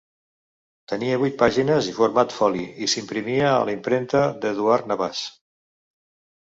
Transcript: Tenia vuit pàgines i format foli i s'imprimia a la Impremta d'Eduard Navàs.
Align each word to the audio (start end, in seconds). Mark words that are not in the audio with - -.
Tenia 0.93 1.19
vuit 1.23 1.37
pàgines 1.41 1.91
i 1.91 1.93
format 1.99 2.35
foli 2.39 2.65
i 2.87 2.91
s'imprimia 2.95 3.47
a 3.53 3.63
la 3.69 3.79
Impremta 3.79 4.27
d'Eduard 4.43 4.93
Navàs. 4.95 5.27